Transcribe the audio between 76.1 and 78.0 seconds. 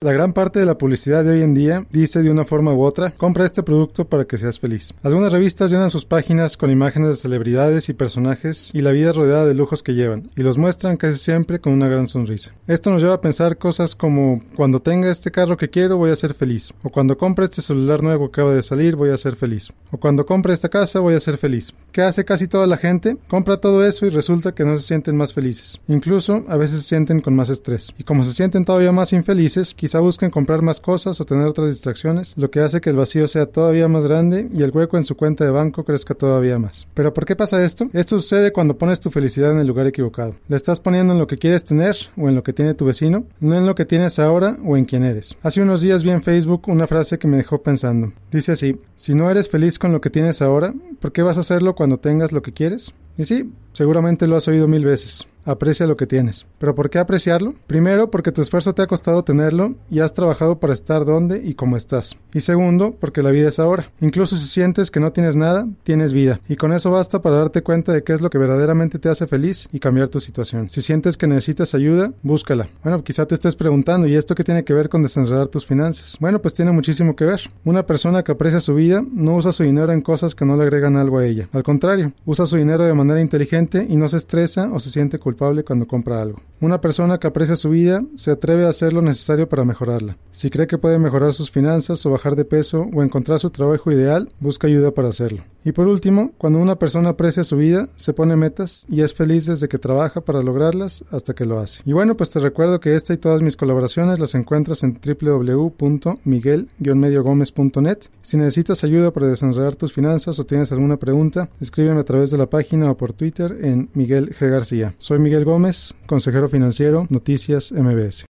Bueno, pues tiene muchísimo que ver. Una